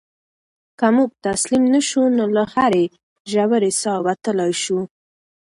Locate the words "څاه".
3.81-3.99